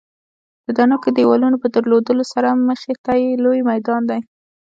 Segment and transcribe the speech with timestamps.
[0.65, 4.19] د دنګو دېوالونو په درلودلو سره مخې ته یې لوی میدان دی.